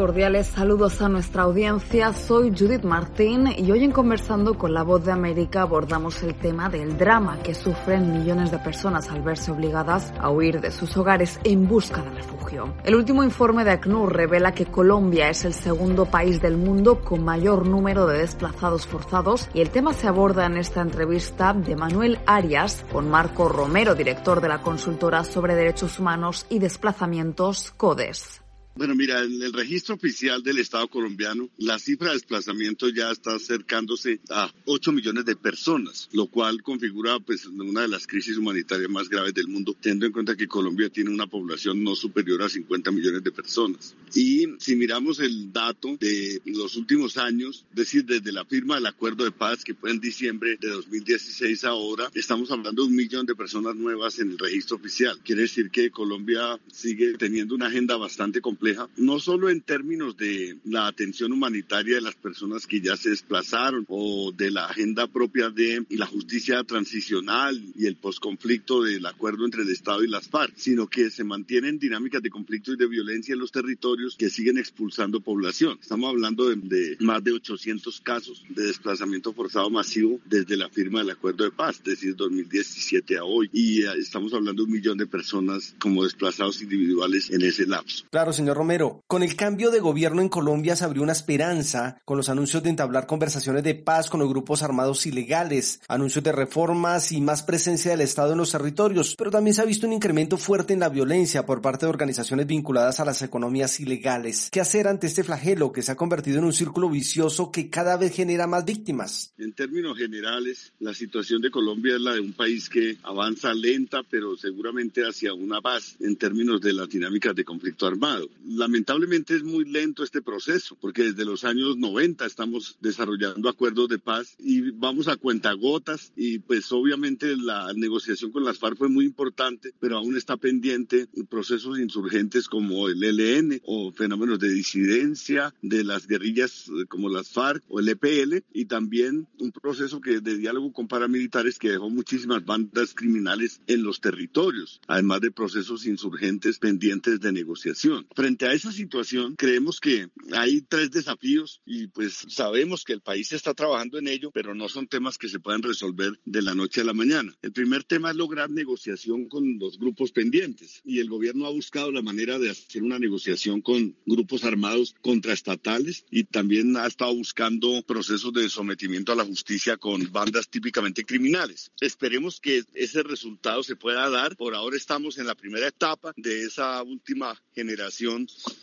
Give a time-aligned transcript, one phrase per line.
[0.00, 2.14] cordiales saludos a nuestra audiencia.
[2.14, 6.70] Soy Judith Martín y hoy en Conversando con la Voz de América abordamos el tema
[6.70, 11.38] del drama que sufren millones de personas al verse obligadas a huir de sus hogares
[11.44, 12.72] en busca de refugio.
[12.82, 17.22] El último informe de ACNUR revela que Colombia es el segundo país del mundo con
[17.22, 22.20] mayor número de desplazados forzados y el tema se aborda en esta entrevista de Manuel
[22.24, 28.40] Arias con Marco Romero, director de la consultora sobre derechos humanos y desplazamientos CODES.
[28.76, 33.34] Bueno, mira, en el registro oficial del Estado colombiano, la cifra de desplazamiento ya está
[33.34, 38.88] acercándose a 8 millones de personas, lo cual configura pues una de las crisis humanitarias
[38.88, 42.48] más graves del mundo, teniendo en cuenta que Colombia tiene una población no superior a
[42.48, 43.96] 50 millones de personas.
[44.14, 48.86] Y si miramos el dato de los últimos años, es decir, desde la firma del
[48.86, 53.26] acuerdo de paz que fue en diciembre de 2016 ahora, estamos hablando de un millón
[53.26, 55.18] de personas nuevas en el registro oficial.
[55.24, 58.59] Quiere decir que Colombia sigue teniendo una agenda bastante compleja
[58.96, 63.84] no solo en términos de la atención humanitaria de las personas que ya se desplazaron
[63.88, 69.62] o de la agenda propia de la justicia transicional y el posconflicto del acuerdo entre
[69.62, 73.32] el Estado y las FARC, sino que se mantienen dinámicas de conflicto y de violencia
[73.32, 75.78] en los territorios que siguen expulsando población.
[75.80, 81.00] Estamos hablando de, de más de 800 casos de desplazamiento forzado masivo desde la firma
[81.00, 83.48] del acuerdo de paz, es decir, 2017 a hoy.
[83.52, 88.04] Y eh, estamos hablando de un millón de personas como desplazados individuales en ese lapso.
[88.10, 92.16] Claro, señor Romero, con el cambio de gobierno en Colombia se abrió una esperanza con
[92.16, 97.12] los anuncios de entablar conversaciones de paz con los grupos armados ilegales, anuncios de reformas
[97.12, 100.38] y más presencia del Estado en los territorios, pero también se ha visto un incremento
[100.38, 104.48] fuerte en la violencia por parte de organizaciones vinculadas a las economías ilegales.
[104.50, 107.96] ¿Qué hacer ante este flagelo que se ha convertido en un círculo vicioso que cada
[107.96, 109.34] vez genera más víctimas?
[109.38, 114.02] En términos generales, la situación de Colombia es la de un país que avanza lenta,
[114.08, 119.42] pero seguramente hacia una paz en términos de las dinámicas de conflicto armado lamentablemente es
[119.42, 124.70] muy lento este proceso, porque desde los años 90 estamos desarrollando acuerdos de paz y
[124.70, 129.98] vamos a cuentagotas y pues obviamente la negociación con las FARC fue muy importante, pero
[129.98, 136.68] aún está pendiente procesos insurgentes como el ELN o fenómenos de disidencia de las guerrillas
[136.68, 140.88] eh, como las FARC o el EPL y también un proceso que de diálogo con
[140.88, 147.32] paramilitares que dejó muchísimas bandas criminales en los territorios, además de procesos insurgentes pendientes de
[147.32, 148.06] negociación.
[148.40, 153.54] A esa situación, creemos que hay tres desafíos y pues sabemos que el país está
[153.54, 156.84] trabajando en ello, pero no son temas que se puedan resolver de la noche a
[156.84, 157.36] la mañana.
[157.42, 161.90] El primer tema es lograr negociación con los grupos pendientes y el gobierno ha buscado
[161.90, 167.82] la manera de hacer una negociación con grupos armados contraestatales y también ha estado buscando
[167.82, 171.72] procesos de sometimiento a la justicia con bandas típicamente criminales.
[171.80, 174.36] Esperemos que ese resultado se pueda dar.
[174.36, 178.19] Por ahora estamos en la primera etapa de esa última generación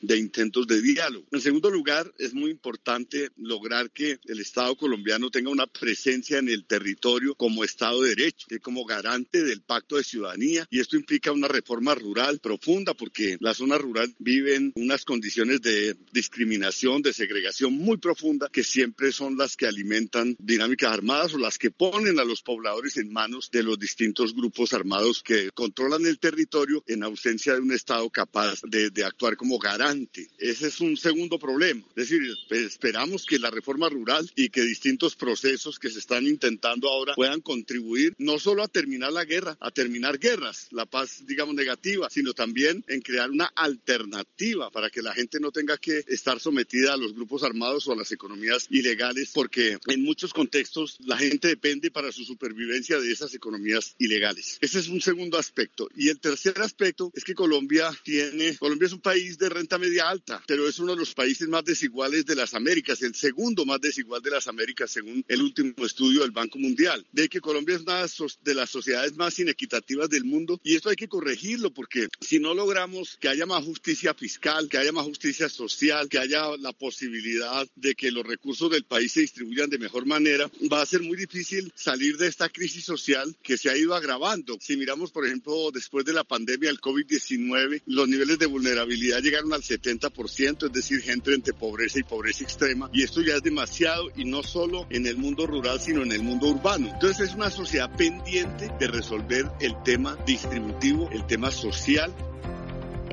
[0.00, 1.26] de intentos de diálogo.
[1.30, 6.48] En segundo lugar, es muy importante lograr que el Estado colombiano tenga una presencia en
[6.48, 11.32] el territorio como Estado de Derecho, como garante del pacto de ciudadanía y esto implica
[11.32, 17.12] una reforma rural profunda porque la zona rural vive en unas condiciones de discriminación, de
[17.12, 22.18] segregación muy profunda que siempre son las que alimentan dinámicas armadas o las que ponen
[22.18, 27.02] a los pobladores en manos de los distintos grupos armados que controlan el territorio en
[27.02, 30.28] ausencia de un Estado capaz de, de actuar como garante.
[30.36, 31.80] Ese es un segundo problema.
[31.96, 32.20] Es decir,
[32.50, 37.40] esperamos que la reforma rural y que distintos procesos que se están intentando ahora puedan
[37.40, 42.34] contribuir no solo a terminar la guerra, a terminar guerras, la paz, digamos, negativa, sino
[42.34, 46.98] también en crear una alternativa para que la gente no tenga que estar sometida a
[46.98, 51.90] los grupos armados o a las economías ilegales, porque en muchos contextos la gente depende
[51.90, 54.58] para su supervivencia de esas economías ilegales.
[54.60, 55.88] Ese es un segundo aspecto.
[55.96, 60.08] Y el tercer aspecto es que Colombia tiene, Colombia es un país de renta media
[60.08, 63.80] alta, pero es uno de los países más desiguales de las Américas, el segundo más
[63.80, 67.06] desigual de las Américas según el último estudio del Banco Mundial.
[67.12, 68.06] De que Colombia es una
[68.42, 72.54] de las sociedades más inequitativas del mundo y esto hay que corregirlo porque si no
[72.54, 77.66] logramos que haya más justicia fiscal, que haya más justicia social, que haya la posibilidad
[77.76, 81.16] de que los recursos del país se distribuyan de mejor manera, va a ser muy
[81.16, 84.58] difícil salir de esta crisis social que se ha ido agravando.
[84.60, 89.52] Si miramos, por ejemplo, después de la pandemia del COVID-19, los niveles de vulnerabilidad llegaron
[89.52, 92.90] al 70%, es decir, gente entre pobreza y pobreza extrema.
[92.92, 96.22] Y esto ya es demasiado y no solo en el mundo rural, sino en el
[96.22, 96.88] mundo urbano.
[96.88, 102.12] Entonces es una sociedad pendiente de resolver el tema distributivo, el tema social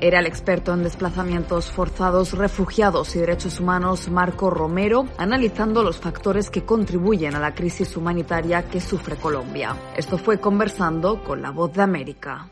[0.00, 6.50] era el experto en desplazamientos forzados, refugiados y derechos humanos Marco Romero, analizando los factores
[6.50, 9.76] que contribuyen a la crisis humanitaria que sufre Colombia.
[9.96, 12.48] Esto fue conversando con la voz de América.